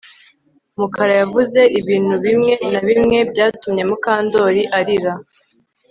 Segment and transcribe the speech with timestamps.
[0.77, 5.13] Mukara yavuze ibintu bimwe na bimwe byatumye Mukandoli arira